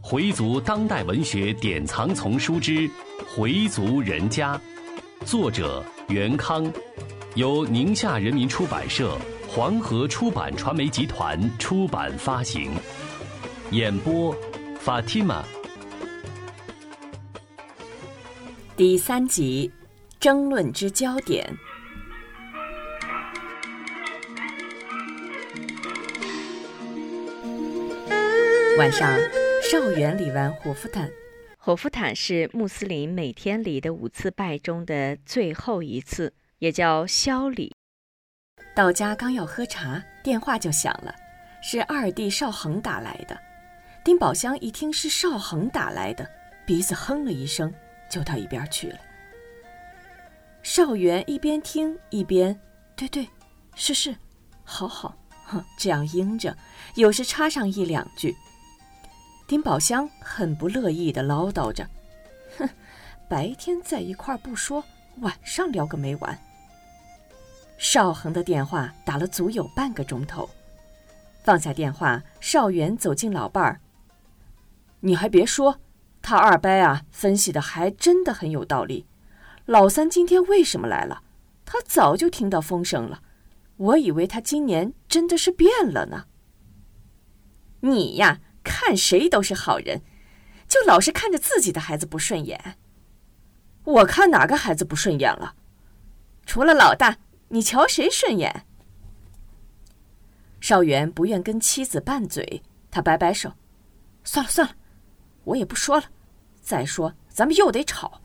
[0.00, 2.72] 回族当代文学典藏丛书之
[3.34, 4.56] 《回族人家》，
[5.26, 6.72] 作者袁康，
[7.34, 9.18] 由宁夏人民出版社、
[9.48, 12.70] 黄河出版传媒集团出版发行。
[13.72, 14.32] 演播
[14.84, 15.42] ：Fatima。
[18.76, 19.72] 第三集，
[20.20, 21.52] 争论之焦点。
[28.78, 29.18] 晚上。
[29.62, 31.10] 少元礼完火夫坦，
[31.56, 37.74] 火夫坦是穆斯林每天礼的五次拜中的最后一次，也叫宵礼。
[38.74, 41.14] 到家刚要喝茶，电话就响了，
[41.62, 43.36] 是二弟邵恒打来的。
[44.04, 46.28] 丁宝香一听是邵恒打来的，
[46.66, 47.72] 鼻子哼了一声，
[48.10, 48.98] 就到一边去了。
[50.62, 52.56] 邵元一边听一边，
[52.94, 53.26] 对对，
[53.74, 54.14] 是是，
[54.64, 56.54] 好好，哼，这样应着，
[56.94, 58.36] 有时插上一两句。
[59.46, 61.88] 丁宝香很不乐意地唠叨着
[62.58, 62.68] ：“哼，
[63.28, 64.82] 白天在一块儿不说，
[65.20, 66.36] 晚上聊个没完。”
[67.78, 70.50] 邵恒的电话打了足有半个钟头，
[71.44, 73.80] 放下电话，邵元走进老伴儿
[74.98, 75.78] ：“你还别说，
[76.20, 79.06] 他二伯啊，分析的还真的很有道理。
[79.66, 81.22] 老三今天为什么来了？
[81.64, 83.22] 他早就听到风声了，
[83.76, 86.24] 我以为他今年真的是变了呢。
[87.78, 90.02] 你呀。”看谁都是好人，
[90.66, 92.76] 就老是看着自己的孩子不顺眼。
[93.84, 95.54] 我看哪个孩子不顺眼了？
[96.44, 97.18] 除了老大，
[97.50, 98.66] 你瞧谁顺眼？
[100.60, 103.52] 邵元不愿跟妻子拌嘴，他摆摆手
[104.24, 104.74] ：“算了算了，
[105.44, 106.06] 我也不说了。
[106.60, 108.20] 再说咱们又得吵。”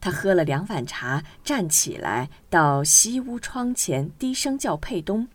[0.00, 5.26] 他喝了两碗茶，站起来到西屋窗前，低声叫佩东。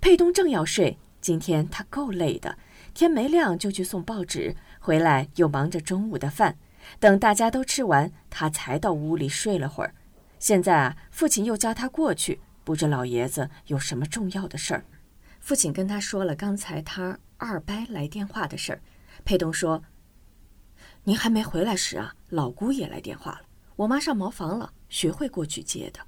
[0.00, 2.56] 佩东正要睡，今天他够累的。
[2.98, 6.58] 天没亮就去送报纸，回来又忙着中午的饭。
[6.98, 9.94] 等大家都吃完，他才到屋里睡了会儿。
[10.40, 14.84] 现在啊，父亲又叫他过去，不知老爷子有什么重要的事儿。
[15.38, 18.80] 父亲跟他说了刚才他二伯来电话的事儿。
[19.24, 19.80] 佩东说
[21.04, 23.42] ：“您还没回来时啊，老姑也来电话了。
[23.76, 26.00] 我妈上茅房了，学会过去接的。”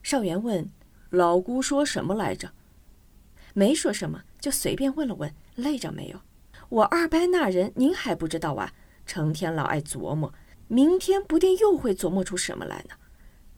[0.00, 0.70] 少元问
[1.10, 2.52] ：“老姑说什么来着？”
[3.54, 6.20] 没说什么，就随便问了问，累着没有？
[6.68, 8.72] 我二伯那人您还不知道啊？
[9.06, 10.32] 成天老爱琢磨，
[10.68, 12.94] 明天不定又会琢磨出什么来呢。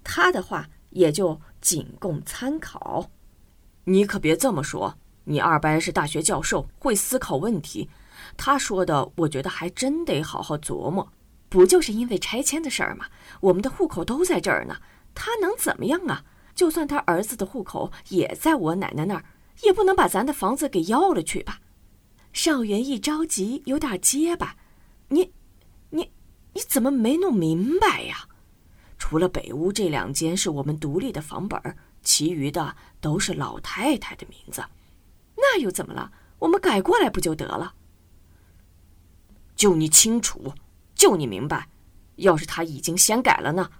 [0.02, 3.10] 他的话也就仅供参考。
[3.84, 7.90] 你可别这么说，你二伯是大学教授，会思考问题。
[8.36, 11.12] 他说的，我觉得还真得好好琢磨。
[11.48, 13.04] 不就是因为拆迁的事儿吗？
[13.40, 14.76] 我们的户口都在这儿呢，
[15.14, 16.24] 他能怎么样啊？
[16.54, 19.24] 就算他儿子的户口也在我奶奶那儿。
[19.62, 21.60] 也不能把咱的房子给要了去吧？
[22.32, 24.56] 少元一着急，有点结巴。
[25.08, 25.32] 你，
[25.90, 26.10] 你，
[26.54, 28.26] 你怎么没弄明白呀？
[28.98, 31.60] 除了北屋这两间是我们独立的房本
[32.02, 34.64] 其余的都是老太太的名字。
[35.36, 36.10] 那又怎么了？
[36.38, 37.74] 我们改过来不就得了？
[39.54, 40.54] 就你清楚，
[40.94, 41.68] 就你明白。
[42.16, 43.70] 要是他已经先改了呢？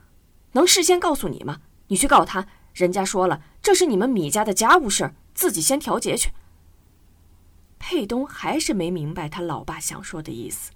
[0.53, 1.60] 能事先告诉你吗？
[1.87, 5.15] 你去告他，人家说了，这是你们米家的家务事儿。
[5.34, 6.32] 自己先调节去。
[7.78, 10.70] 佩东还是没明白他老爸想说的意思，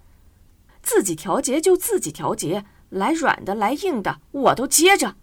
[0.83, 5.17] 自己调节就自己调节，来软的来硬的我都接着。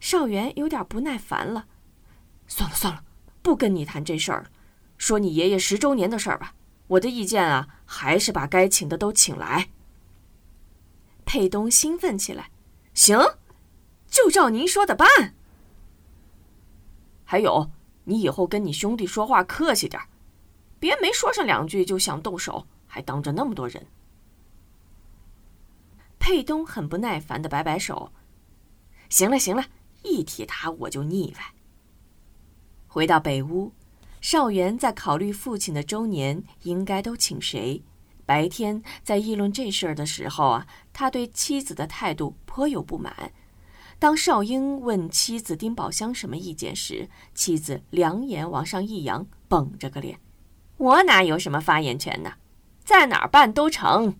[0.00, 1.66] 少元有点不耐烦了，
[2.48, 3.04] 算了算了，
[3.42, 4.50] 不跟你谈这事儿了，
[4.96, 6.54] 说你爷爷十周年的事儿吧。
[6.88, 9.68] 我的意见啊，还是把该请的都请来。
[11.24, 12.50] 佩东兴奋起来，
[12.94, 13.18] 行，
[14.08, 15.34] 就照您说的办。
[17.24, 17.70] 还有。
[18.04, 20.00] 你以后跟你兄弟说话客气点
[20.78, 23.86] 别没说上两句就想动手，还当着那么多人。
[26.18, 28.12] 佩东很不耐烦的摆摆手
[29.08, 29.64] ：“行了行了，
[30.02, 31.54] 一提他我就腻歪。”
[32.88, 33.72] 回到北屋，
[34.20, 37.82] 少元在考虑父亲的周年应该都请谁。
[38.24, 43.32] 白天在议论这事儿的时候啊，他对妻子的态度颇有不满。
[44.02, 50.18] 当少英问妻子丁宝香什么意见时，妻子两眼往上一扬，绷着个脸
[50.76, 52.32] ：“我哪有什么发言权呢？
[52.82, 54.16] 在哪儿办都成。”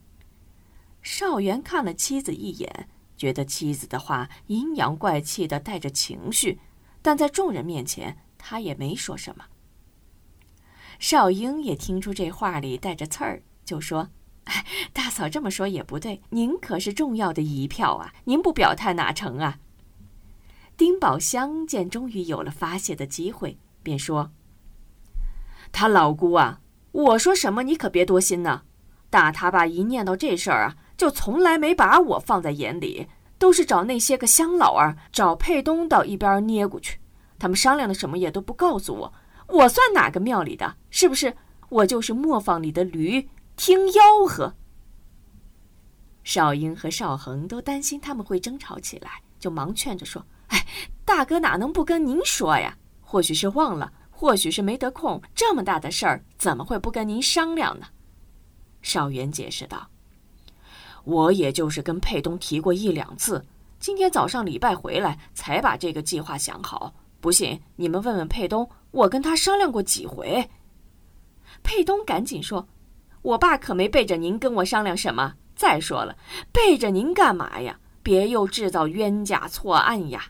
[1.03, 6.61] 少元看了妻子一眼，觉得妻子的话阴阳怪气的，带着情绪，
[7.03, 9.47] 但在众人面前，他也没说什么。
[11.01, 14.11] 少英也听出这话里带着刺儿，就说
[14.47, 19.59] ：“哎，大嫂这么说也不对，您可是重要的一票啊，您不表态哪成啊？”
[20.77, 24.33] 丁宝香见终于有了发泄的机会，便说
[25.71, 26.61] ：“他老姑啊，
[26.93, 28.63] 我说什么你可别多心呢。
[29.11, 33.07] 大他爸一念到这事儿啊，就从来没把我放在眼里，
[33.39, 36.99] 都是找那些个乡老儿，找佩东到一边捏过去。
[37.39, 39.13] 他们商量的什么也都不告诉我，
[39.49, 40.77] 我算哪个庙里的？
[40.91, 41.37] 是不是？
[41.69, 44.55] 我就是磨坊里的驴，听吆喝。
[46.23, 50.67] 少英和少恒都担心他们会争吵起来，就忙劝着说：“哎，
[51.05, 52.77] 大哥哪能不跟您说呀？
[53.01, 55.21] 或许是忘了，或许是没得空。
[55.35, 57.87] 这么大的事儿，怎么会不跟您商量呢？”
[58.83, 59.89] 少元解释道
[61.05, 63.45] ：“我也就是跟佩东提过一两次，
[63.81, 66.95] 今天早上礼拜回来才把这个计划想好。
[67.21, 70.51] 不信你们问问佩东，我跟他商量过几回。”
[71.63, 72.69] 佩东赶紧说
[73.23, 76.17] ：“我爸可没背着您跟我商量什么。”再说了，
[76.51, 77.79] 背着您干嘛呀？
[78.03, 80.25] 别又制造冤假错案呀！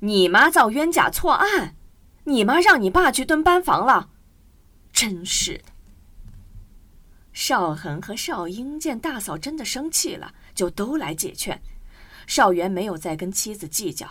[0.00, 1.76] 你妈造冤假错案？
[2.24, 4.08] 你妈让你爸去蹲班房了？
[4.92, 5.64] 真是的！
[7.32, 11.60] 邵恒和邵英见大嫂真的生气了，就都来解劝。
[12.26, 14.06] 邵元没有再跟妻子计较。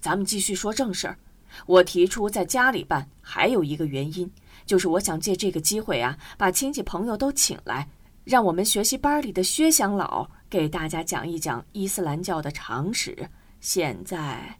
[0.00, 1.18] 咱们继续说正事儿。
[1.66, 4.30] 我提出在家里办，还有一个原因，
[4.64, 7.88] 就是我想借这个机会啊，把亲戚朋友都请来。
[8.24, 13.28] 让我们学习班里的薛乡老给大家讲一讲伊斯兰教的常识。
[13.62, 14.58] 现在，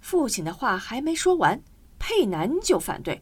[0.00, 1.60] 父亲的话还没说完，
[1.98, 3.20] 佩南就反对：“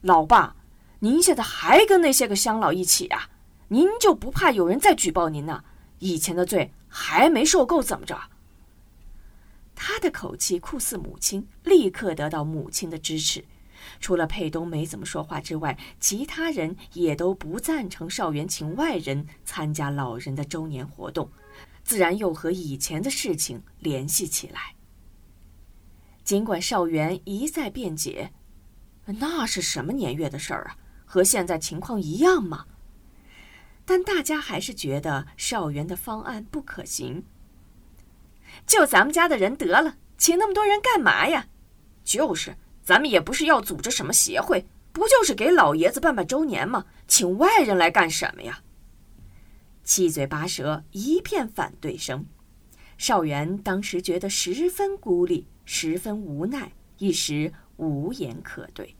[0.00, 0.56] 老爸，
[1.00, 3.28] 您现在还跟那些个乡老一起啊？
[3.68, 5.62] 您就不怕有人再举报您呢？
[5.98, 8.18] 以前的罪还没受够，怎么着？”
[9.76, 13.44] 他的口气酷似母亲，立刻得到母亲的支持。
[14.00, 21.30] 除了佩东没怎么说话之外，其他人也都不赞成少元请外人参加老人的周年活动，
[21.88, 24.74] 自然又和以前的事情联系起来。
[26.22, 28.30] 尽管少元一再辩解，
[29.06, 30.76] 那是什么年月的事儿啊，
[31.06, 32.66] 和现在情况一样吗？
[33.86, 37.24] 但大家还是觉得少元的方案不可行。
[38.66, 41.46] 就咱们家的人得了，请那么多人干嘛呀？
[42.04, 42.54] 就是。
[42.84, 46.84] 咱们也不是要组织什么协会，不就是给老爷子办办周年吗？
[47.06, 48.62] 请外人来干什么呀？
[49.88, 52.22] 七嘴八舌，一片反对声。
[52.98, 58.94] 少元当时觉得十分孤立，十分无奈，一时无言可对。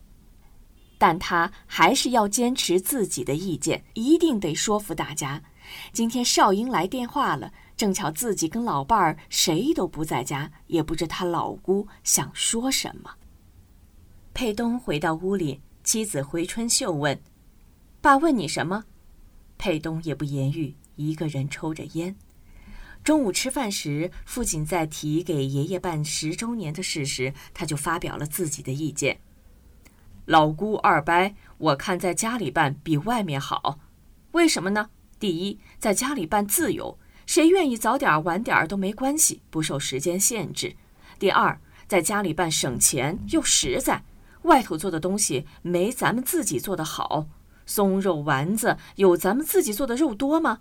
[0.97, 5.43] 但他还是要坚持自己的意见，一定得说服大家。
[5.93, 13.11] 今天少英来电话了，正巧自己跟老伴儿谁都不在家，也不知他老姑想说什么。
[14.33, 17.21] 佩东回到屋里，妻子回春秀问
[18.01, 18.85] ：“爸问你什么？”
[19.59, 22.17] 佩东也不言语，一个人抽着烟。
[23.05, 29.21] 中午吃饭时，父亲在提给爷爷办十周年的事时，他就发表了自己的意见
[30.27, 33.79] ：“老姑二伯，我看在家里办比外面好。
[34.33, 34.91] 为什么呢？
[35.19, 40.77] 第一，在家里办自由，谁愿意早点晚点都没关系，不受时间限制；
[41.19, 44.05] 第二，在家里办省钱又实在。”
[44.43, 47.27] 外头做的东西没咱们自己做的好，
[47.69, 50.61] 松肉丸子有咱们自己做的肉多吗？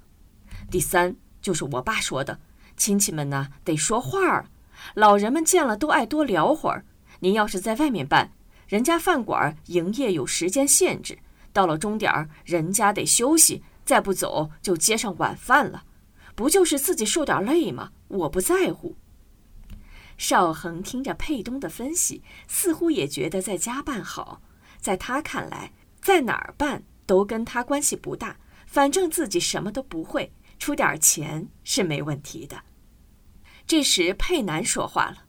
[0.70, 2.38] 第三就是我爸说的，
[2.76, 4.46] 亲戚们呢得说话儿，
[4.94, 6.86] 老人们见了都爱多聊会儿。
[7.22, 8.32] 您要是在外面办，
[8.68, 11.18] 人家饭馆营业有时间限制，
[11.54, 15.86] 到了钟点儿人家得休息，再不走就接上晚饭了，
[16.36, 17.92] 不就是自己受点累吗？
[18.10, 18.96] 我不在乎。
[20.18, 24.42] 邵恒听着佩东的分析，似乎也觉得在家办好。
[24.82, 28.38] 在他看来，在哪儿办都跟他关系不大，
[28.68, 32.62] 反正自己什么都不会，出点钱是没问题的。
[33.66, 35.26] 这时，佩南说话了：“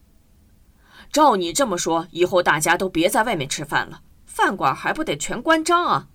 [1.11, 6.09] 照你这么说，以后大家都别在外面吃饭了，饭馆还不得全关张啊？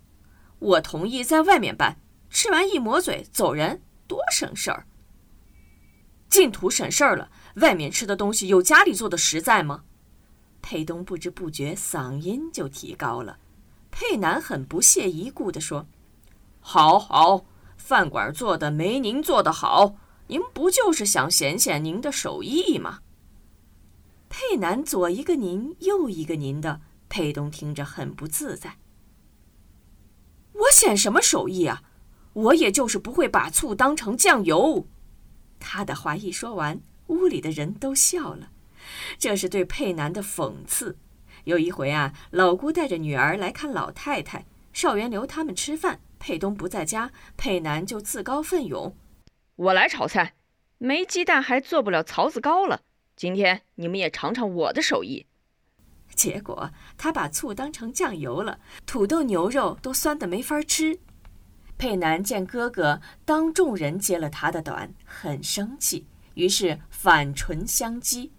[0.60, 4.86] 我同意在外面办，吃完一抹嘴走人，多省事儿。
[6.30, 9.84] 净图省事儿了。”外面吃的东西有家里做的实在吗？
[10.64, 13.38] 佩东不知不觉嗓音就提高了。
[13.96, 15.86] 佩南很不屑一顾地说
[16.60, 17.46] ：“好好，
[17.78, 19.96] 饭馆做的没您做的好，
[20.28, 23.00] 您不就是想显显您的手艺吗？”
[24.28, 28.78] 佩南左一个您，右一个您的，佩东听着很不自在。
[30.54, 31.84] 我显什么手艺啊？
[32.34, 34.88] 我也就是不会把醋当成酱油。
[35.60, 36.82] 他的话一说完。
[37.08, 38.50] 屋里的人都笑了，
[39.20, 40.98] 这是对佩南的讽刺。
[41.46, 48.96] 有一回啊，老姑带着女儿来看老太太，少元留他们吃饭，佩东不在家，佩南就自告奋勇
[49.58, 50.36] ：“我来炒菜，
[50.78, 52.82] 没鸡蛋还做不了槽子糕了。
[53.16, 55.28] 今天你们也尝尝我的手艺。”
[56.16, 61.00] 结果他把醋当成酱油了，土豆牛肉都酸得没法吃。
[61.78, 68.30] 佩南见哥哥当众人揭了他的短，很生气，于是反唇相讥：“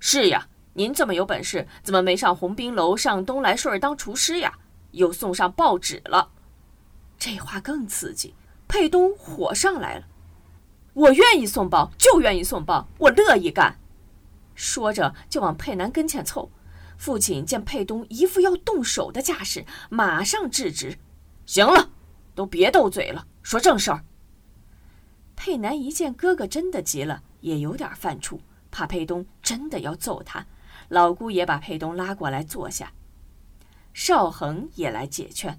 [0.00, 4.52] 是呀，您这么有本事，怎么没上红冰楼上东来顺当厨师呀？
[4.92, 6.30] 又送上报纸了。”
[7.18, 8.34] 这话更刺激，
[8.66, 10.06] 佩东火上来了
[10.94, 13.76] ：“我愿意送报，就愿意送报，我乐意干。”
[14.54, 16.50] 说着就往佩南跟前凑。
[16.96, 20.98] 父亲见佩东一副要动手的架势，马上制止
[21.46, 21.90] ：“行了。”
[22.34, 24.04] 都别斗嘴了，说正事儿。
[25.34, 28.38] 佩南一见哥哥真的急了，也有点犯怵，
[28.70, 30.46] 怕佩东真的要揍他。
[30.90, 32.92] 老姑也把佩东拉过来坐下，
[33.94, 35.58] 邵恒也来解劝：“，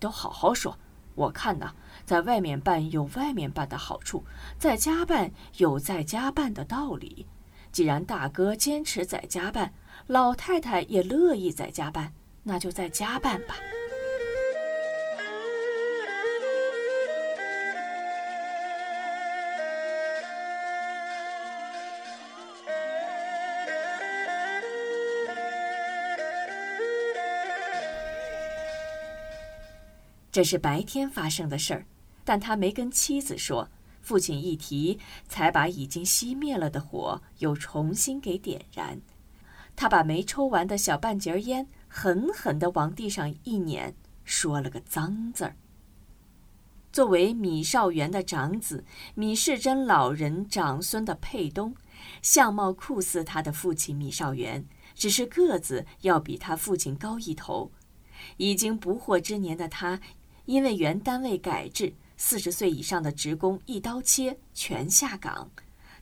[0.00, 0.78] 都好好说。
[1.14, 1.74] 我看呐，
[2.06, 4.24] 在外面办有外面办的好处，
[4.58, 7.26] 在家办有在家办的道理。
[7.70, 9.74] 既然大哥坚持在家办，
[10.06, 12.14] 老太太也乐意在家办，
[12.44, 13.54] 那就在家办吧。”
[30.38, 31.84] 这是白天发生的事儿，
[32.24, 33.68] 但他没跟妻子说。
[34.00, 39.00] 父亲一提，才把已经熄灭了的火又重新给点燃。
[39.74, 43.92] 他把没抽完的小半截烟狠狠地往地上一碾，
[44.22, 45.56] 说了个脏字儿。
[46.92, 48.84] 作为米少元的长子，
[49.16, 51.74] 米世珍老人长孙的佩东，
[52.22, 54.64] 相貌酷似他的父亲米少元，
[54.94, 57.72] 只是个子要比他父亲高一头。
[58.36, 60.00] 已经不惑之年的他。
[60.48, 65.50] 因为原单位改制，四十岁以上的职工一刀切全下岗。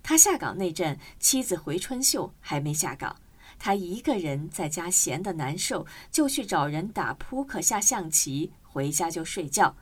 [0.05, 3.17] 他下岗那阵，妻子回春秀还没下岗，
[3.59, 9.77] 他一个人在家闲得难受，就去找人打扑克、下象棋，回家就睡觉。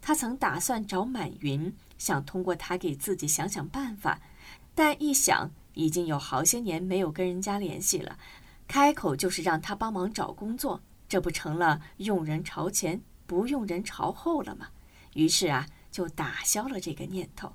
[0.00, 4.18] 他曾打算找满云，想通过他给自己想想办法，
[4.74, 8.18] 但一想，已经有好些年没有跟人家联系了，
[8.66, 13.02] 开口就是让他帮忙找工作，这不成了用人朝前？
[13.26, 14.68] 不用人朝后了吗？
[15.14, 17.52] 于是啊，就打消了这个念头。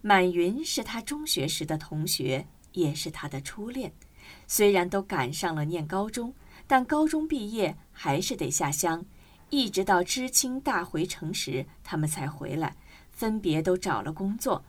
[0.00, 3.92] 满云是他中学时的同学，也是他的初恋。
[4.46, 6.34] 虽然都赶上了念高中，
[6.66, 9.04] 但高中毕业还是得下乡，
[9.50, 12.76] 一直到知青大回城时，他们才回来，
[13.10, 14.64] 分别都找了工作。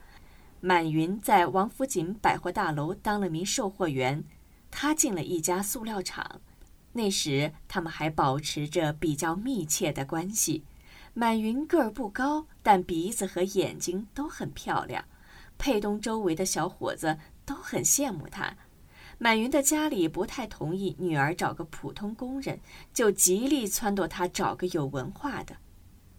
[0.62, 4.24] 满云在王府井百货大楼当了名售货员，
[4.72, 6.42] 他进了一家塑料厂。
[6.98, 10.64] 那时他们还保持着比较密切的关系。
[11.14, 15.04] 满云个儿不高，但鼻子和眼睛都很漂亮。
[15.58, 18.56] 佩东周围的小伙子都很羡慕他。
[19.18, 22.58] 满云的家里不太同意女儿找个普通工人，
[22.94, 25.56] 就极力撺掇他找个有文化的。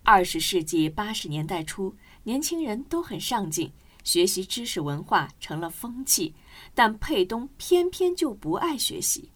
[0.03, 3.73] 二十世纪八十年代初，年轻人都很上进，
[4.05, 6.35] 学习知识文化成了风气，
[6.75, 9.31] 但佩东偏偏就不爱学习。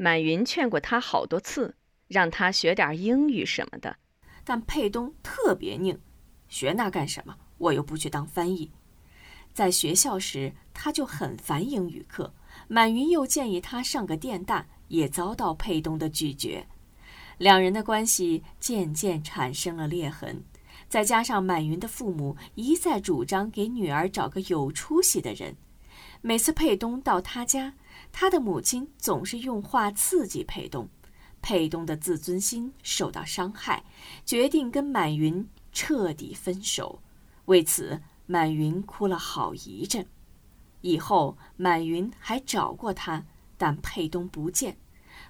[0.00, 1.74] 满云劝过他好多次，
[2.06, 3.96] 让他学点英语什么的，
[4.44, 5.98] 但佩东特别拧，
[6.48, 7.36] 学那干什么？
[7.58, 8.70] 我又不去当翻译。
[9.52, 12.32] 在学校时，他就很烦英语课。
[12.68, 16.64] 满云又建议他上个电大，也遭到佩东的拒绝。
[17.36, 20.44] 两人的关系渐渐产生了裂痕。
[20.88, 25.56] 再加上满云的父母一再主张给女儿找个有出息的人，
[26.20, 27.74] 每次佩东到他家。
[28.12, 30.88] 他的母亲总是用话刺激佩东，
[31.40, 33.84] 佩东的自尊心受到伤害，
[34.24, 37.00] 决定跟满云彻底分手。
[37.46, 40.06] 为此，满云哭了好一阵。
[40.80, 43.24] 以后，满云还找过他，
[43.56, 44.76] 但佩东不见。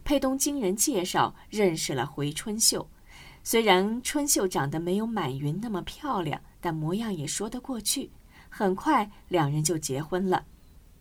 [0.05, 2.89] 佩东经人介绍认识了回春秀，
[3.43, 8.11] 虽然春秀长得没有满云那么漂亮，但模样也说得过去。
[8.49, 10.45] 很快，两人就结婚了。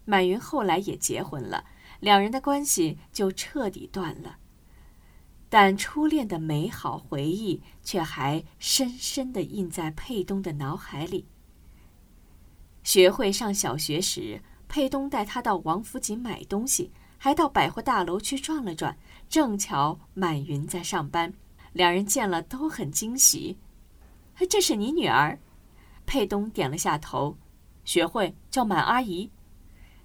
[0.10, 1.66] 满云后来也结婚了，
[2.00, 4.38] 两人的关系就彻底断了。
[5.50, 11.26] 但初恋的美好回忆却还深深地印在佩东的脑海里。
[12.84, 18.98] 学会上小学时，佩东带他到王府井买东西，还到百货大楼去转了转。
[19.28, 21.34] 正巧满云在上班，
[21.74, 23.58] 两人见了都很惊喜。
[24.50, 25.38] 这是你女儿？
[26.06, 27.38] 佩东点了下头。
[27.84, 29.30] 学会叫满阿姨。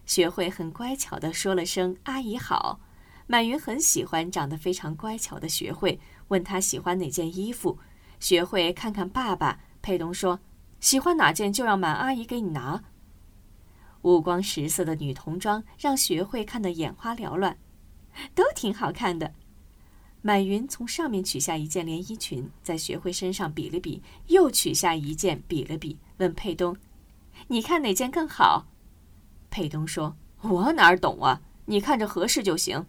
[0.06, 2.80] 学会很乖巧地说了声“阿姨好”，
[3.26, 7.78] 满云很喜欢长得非常乖巧的学会，问他喜欢哪件衣服。
[8.21, 10.38] 学会看看爸爸，佩东说
[10.80, 12.82] ：“喜欢哪件就让满阿姨给你拿。
[14.02, 17.56] ”五光十色的女童装让学会看得眼花缭乱，
[18.35, 19.32] 都挺好看的。
[20.21, 26.76] 满云从上面取下一件连衣裙，在学会身上比了比，又取下一件比了比，问佩东
[27.49, 28.66] ：“你看哪件更好？”
[29.52, 32.87] 佩东说：“我哪儿懂啊，你看着合适就行。”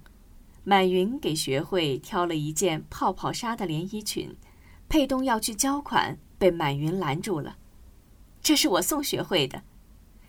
[0.64, 4.34] 满云给学会挑了一件泡泡纱的连衣裙，
[4.88, 7.58] 佩东要去交款，被满云拦住了。
[8.42, 9.62] 这是我送学会的。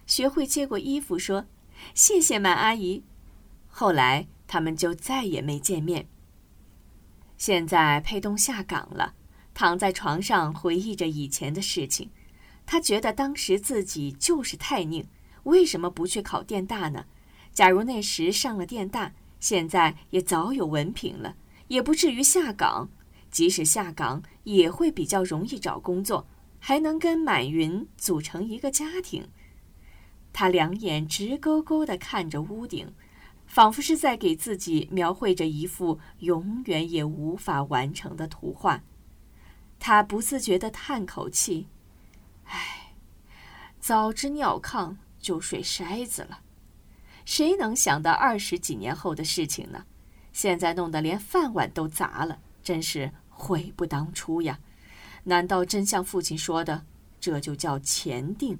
[0.06, 1.46] 学会接过衣服说
[1.94, 3.04] ：“谢谢满阿姨。”
[3.70, 6.08] 后来他们就再也没见面。
[7.38, 9.14] 现在佩东下岗了，
[9.54, 12.10] 躺在床上回忆着以前的事情。
[12.66, 15.06] 他觉得当时自己就是太拧，
[15.44, 17.06] 为什么不去考电大呢？
[17.52, 21.36] 假如那时上了电大，现在也早有文凭了，
[21.68, 22.90] 也不至于下岗。
[23.30, 26.26] 即使下岗，也会比较容易找工作，
[26.58, 29.28] 还能跟满云组成一个家庭。
[30.32, 32.92] 他两眼直勾勾地看着屋顶。
[33.46, 38.82] 仿佛是在给自己描绘着一幅永远也无法完成的图画，
[39.78, 41.68] 他不自觉地叹口气
[42.48, 42.94] ：“唉，
[43.78, 46.40] 早知尿炕就睡筛子了。
[47.24, 49.86] 谁能想到二十几年后的事情呢？
[50.34, 54.60] 现在弄得连饭碗都砸了，真是悔不当初呀！
[55.24, 56.84] 难道真像父亲说的，
[57.18, 58.58] 这就叫前定，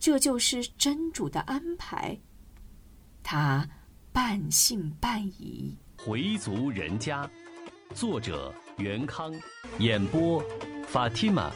[0.00, 2.18] 这就是真主的安排？
[3.22, 3.68] 他。”
[4.10, 5.76] 半信半疑。
[5.96, 7.30] 回族人家，
[7.94, 9.32] 作者袁康，
[9.78, 10.42] 演播
[10.88, 11.52] 法蒂玛。